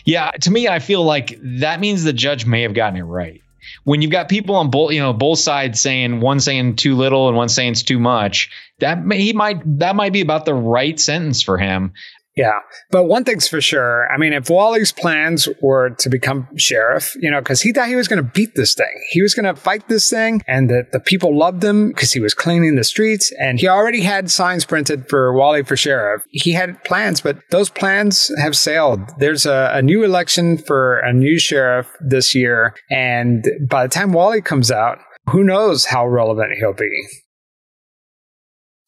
Yeah, 0.03 0.31
to 0.31 0.51
me, 0.51 0.67
I 0.67 0.79
feel 0.79 1.03
like 1.03 1.39
that 1.41 1.79
means 1.79 2.03
the 2.03 2.13
judge 2.13 2.45
may 2.45 2.63
have 2.63 2.73
gotten 2.73 2.99
it 2.99 3.03
right. 3.03 3.41
When 3.83 4.01
you've 4.01 4.11
got 4.11 4.29
people 4.29 4.55
on 4.55 4.69
both, 4.69 4.91
you 4.91 4.99
know, 4.99 5.13
both 5.13 5.39
sides 5.39 5.79
saying 5.79 6.19
one 6.19 6.39
saying 6.39 6.75
too 6.75 6.95
little 6.95 7.27
and 7.27 7.37
one 7.37 7.49
saying 7.49 7.73
it's 7.73 7.83
too 7.83 7.99
much, 7.99 8.49
that 8.79 9.03
may, 9.03 9.19
he 9.19 9.33
might 9.33 9.61
that 9.79 9.95
might 9.95 10.13
be 10.13 10.21
about 10.21 10.45
the 10.45 10.53
right 10.53 10.99
sentence 10.99 11.41
for 11.41 11.57
him. 11.57 11.93
Yeah. 12.35 12.59
But 12.91 13.05
one 13.05 13.23
thing's 13.23 13.47
for 13.47 13.61
sure. 13.61 14.11
I 14.11 14.17
mean, 14.17 14.33
if 14.33 14.49
Wally's 14.49 14.91
plans 14.91 15.47
were 15.61 15.91
to 15.91 16.09
become 16.09 16.47
sheriff, 16.57 17.15
you 17.19 17.31
know, 17.31 17.39
because 17.39 17.61
he 17.61 17.71
thought 17.71 17.87
he 17.87 17.95
was 17.95 18.09
going 18.09 18.23
to 18.23 18.29
beat 18.29 18.55
this 18.55 18.73
thing, 18.73 18.91
he 19.11 19.21
was 19.21 19.33
going 19.33 19.45
to 19.45 19.59
fight 19.59 19.87
this 19.87 20.09
thing, 20.09 20.41
and 20.47 20.69
that 20.69 20.91
the 20.91 20.99
people 20.99 21.37
loved 21.37 21.63
him 21.63 21.89
because 21.89 22.11
he 22.11 22.19
was 22.19 22.33
cleaning 22.33 22.75
the 22.75 22.83
streets, 22.83 23.31
and 23.39 23.59
he 23.59 23.67
already 23.67 24.01
had 24.01 24.29
signs 24.29 24.65
printed 24.65 25.07
for 25.07 25.33
Wally 25.33 25.63
for 25.63 25.77
sheriff. 25.77 26.23
He 26.29 26.51
had 26.51 26.83
plans, 26.83 27.21
but 27.21 27.39
those 27.51 27.69
plans 27.69 28.29
have 28.41 28.55
sailed. 28.55 28.99
There's 29.17 29.45
a, 29.45 29.71
a 29.73 29.81
new 29.81 30.03
election 30.03 30.57
for 30.57 30.97
a 30.99 31.13
new 31.13 31.39
sheriff 31.39 31.87
this 32.01 32.35
year, 32.35 32.75
and 32.91 33.45
by 33.69 33.83
the 33.83 33.93
time 33.93 34.11
Wally 34.11 34.41
comes 34.41 34.71
out, 34.71 34.99
who 35.29 35.43
knows 35.43 35.85
how 35.85 36.05
relevant 36.05 36.53
he'll 36.57 36.73
be. 36.73 37.07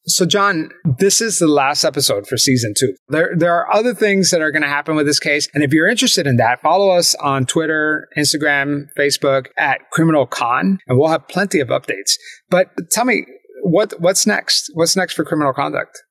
So, 0.10 0.26
John, 0.26 0.70
this 0.86 1.20
is 1.20 1.38
the 1.39 1.50
last 1.50 1.84
episode 1.84 2.28
for 2.28 2.38
season 2.38 2.74
two. 2.78 2.96
There, 3.10 3.34
there 3.36 3.54
are 3.54 3.74
other 3.74 3.93
things 3.93 4.32
that 4.32 4.41
are 4.41 4.52
going 4.52 4.62
to 4.62 4.70
happen 4.70 4.96
with 4.96 5.06
this 5.06 5.20
case. 5.20 5.50
And 5.54 5.65
if 5.65 5.74
you're 5.74 5.89
interested 5.89 6.26
in 6.26 6.38
that, 6.38 6.62
follow 6.62 6.91
us 6.91 7.13
on 7.15 7.46
Twitter, 7.46 8.08
Instagram, 8.17 8.86
Facebook 8.98 9.48
at 9.58 9.82
Criminal 9.91 10.26
Con, 10.26 10.80
and 10.88 10.98
we'll 10.98 11.10
have 11.10 11.28
plenty 11.28 11.60
of 11.60 11.67
updates. 11.67 12.13
But 12.50 12.70
tell 12.89 13.04
me, 13.04 13.26
what, 13.63 13.96
what's 14.00 14.26
next? 14.26 14.72
What's 14.76 14.96
next 14.96 15.13
for 15.13 15.26
criminal 15.26 15.52
conduct? 15.52 16.02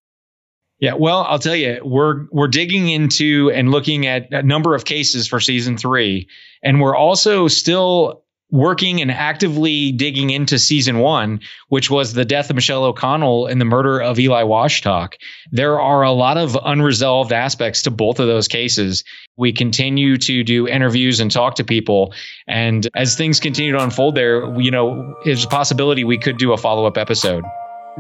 Yeah, 0.79 0.93
well, 0.99 1.23
I'll 1.23 1.39
tell 1.39 1.57
you, 1.57 1.81
we're 1.83 2.27
we're 2.31 2.49
digging 2.49 2.91
into 2.91 3.51
and 3.51 3.71
looking 3.71 4.07
at 4.07 4.31
a 4.31 4.43
number 4.43 4.75
of 4.75 4.85
cases 4.85 5.27
for 5.27 5.41
season 5.41 5.79
three, 5.79 6.29
and 6.63 6.83
we're 6.83 6.95
also 6.95 7.49
still 7.49 8.26
working 8.51 9.01
and 9.01 9.11
actively 9.11 9.93
digging 9.93 10.31
into 10.31 10.59
season 10.59 10.99
one, 10.99 11.41
which 11.69 11.91
was 11.91 12.13
the 12.13 12.25
death 12.25 12.49
of 12.51 12.57
Michelle 12.57 12.85
O'Connell 12.85 13.47
and 13.47 13.61
the 13.61 13.65
murder 13.65 14.01
of 14.01 14.19
Eli 14.19 14.43
Washtalk. 14.45 15.15
There 15.51 15.81
are 15.81 16.03
a 16.03 16.13
lot 16.13 16.37
of 16.37 16.57
unresolved 16.63 17.33
aspects 17.33 17.83
to 17.83 17.91
both 17.91 18.21
of 18.21 18.27
those 18.27 18.49
cases. 18.49 19.05
We 19.37 19.53
continue 19.53 20.17
to 20.19 20.45
do 20.45 20.69
interviews 20.69 21.21
and 21.21 21.31
talk 21.31 21.57
to 21.57 21.65
people. 21.65 22.15
And 22.47 22.89
as 22.95 23.17
things 23.17 23.41
continue 23.41 23.73
to 23.73 23.83
unfold 23.83 24.15
there, 24.15 24.61
you 24.61 24.71
know, 24.71 25.17
there's 25.25 25.45
a 25.45 25.49
possibility 25.49 26.05
we 26.05 26.19
could 26.19 26.39
do 26.39 26.53
a 26.53 26.57
follow 26.57 26.87
up 26.87 26.97
episode 26.97 27.45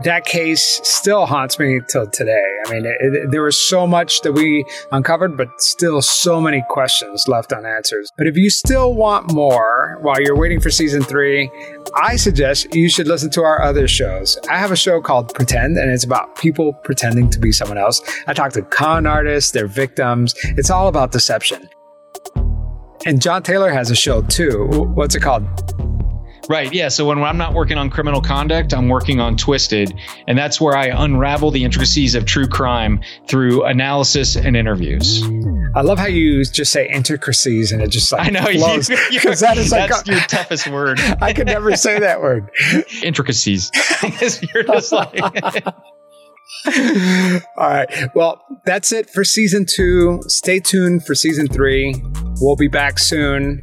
that 0.04 0.24
case 0.26 0.80
still 0.82 1.26
haunts 1.26 1.58
me 1.58 1.80
till 1.88 2.06
today. 2.06 2.44
I 2.66 2.72
mean, 2.72 2.84
it, 2.84 2.96
it, 3.00 3.30
there 3.30 3.42
was 3.42 3.58
so 3.58 3.86
much 3.86 4.20
that 4.22 4.32
we 4.32 4.64
uncovered, 4.92 5.36
but 5.36 5.48
still 5.58 6.02
so 6.02 6.40
many 6.40 6.62
questions 6.68 7.26
left 7.28 7.52
unanswered. 7.52 8.04
But 8.18 8.26
if 8.26 8.36
you 8.36 8.50
still 8.50 8.94
want 8.94 9.32
more 9.32 9.98
while 10.02 10.20
you're 10.20 10.36
waiting 10.36 10.60
for 10.60 10.70
season 10.70 11.02
three, 11.02 11.50
I 11.96 12.16
suggest 12.16 12.74
you 12.74 12.90
should 12.90 13.06
listen 13.06 13.30
to 13.30 13.42
our 13.42 13.62
other 13.62 13.88
shows. 13.88 14.38
I 14.50 14.58
have 14.58 14.70
a 14.70 14.76
show 14.76 15.00
called 15.00 15.32
Pretend, 15.34 15.78
and 15.78 15.90
it's 15.90 16.04
about 16.04 16.36
people 16.36 16.74
pretending 16.74 17.30
to 17.30 17.38
be 17.38 17.52
someone 17.52 17.78
else. 17.78 18.02
I 18.26 18.34
talk 18.34 18.52
to 18.52 18.62
con 18.62 19.06
artists, 19.06 19.52
their 19.52 19.66
victims. 19.66 20.34
It's 20.44 20.70
all 20.70 20.88
about 20.88 21.12
deception. 21.12 21.68
And 23.06 23.22
John 23.22 23.42
Taylor 23.42 23.70
has 23.70 23.90
a 23.90 23.96
show 23.96 24.22
too. 24.22 24.66
What's 24.94 25.14
it 25.14 25.20
called? 25.20 25.75
Right. 26.48 26.72
Yeah. 26.72 26.88
So 26.88 27.06
when 27.06 27.18
I'm 27.22 27.38
not 27.38 27.54
working 27.54 27.76
on 27.76 27.90
criminal 27.90 28.20
conduct, 28.20 28.72
I'm 28.72 28.88
working 28.88 29.20
on 29.20 29.36
Twisted. 29.36 29.94
And 30.28 30.38
that's 30.38 30.60
where 30.60 30.76
I 30.76 30.86
unravel 30.86 31.50
the 31.50 31.64
intricacies 31.64 32.14
of 32.14 32.24
true 32.24 32.46
crime 32.46 33.00
through 33.26 33.64
analysis 33.64 34.36
and 34.36 34.56
interviews. 34.56 35.22
I 35.74 35.82
love 35.82 35.98
how 35.98 36.06
you 36.06 36.44
just 36.44 36.72
say 36.72 36.88
intricacies 36.88 37.72
and 37.72 37.82
it 37.82 37.88
just 37.88 38.12
like 38.12 38.28
I 38.28 38.30
know 38.30 38.44
flows. 38.44 38.88
because 39.10 39.40
that 39.40 39.58
is 39.58 39.72
like 39.72 39.90
that's 39.90 40.06
your 40.06 40.20
toughest 40.20 40.68
word. 40.68 41.00
I 41.20 41.32
could 41.32 41.46
never 41.46 41.76
say 41.76 41.98
that 41.98 42.20
word. 42.20 42.48
Intricacies. 43.02 43.70
You're 44.54 44.62
just 44.62 44.92
like 44.92 45.20
All 47.56 47.68
right. 47.68 48.10
Well, 48.14 48.42
that's 48.64 48.92
it 48.92 49.10
for 49.10 49.24
season 49.24 49.66
two. 49.68 50.22
Stay 50.28 50.60
tuned 50.60 51.04
for 51.04 51.14
season 51.14 51.48
three. 51.48 51.94
We'll 52.40 52.56
be 52.56 52.68
back 52.68 52.98
soon. 52.98 53.62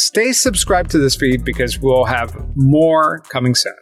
Stay 0.00 0.32
subscribed 0.32 0.90
to 0.90 0.98
this 0.98 1.14
feed 1.14 1.44
because 1.44 1.78
we'll 1.78 2.06
have 2.06 2.34
more 2.56 3.18
coming 3.28 3.54
soon. 3.54 3.74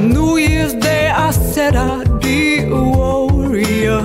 New 0.00 0.38
Year's 0.38 0.72
Day, 0.72 1.10
I 1.10 1.30
said 1.32 1.76
I'd 1.76 2.18
be 2.22 2.60
a 2.60 2.70
warrior. 2.70 4.00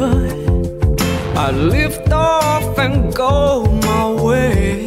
I'd 1.38 1.56
lift 1.56 2.12
off 2.12 2.38
off 2.58 2.78
and 2.80 3.14
go 3.14 3.66
my 3.84 4.12
way. 4.24 4.87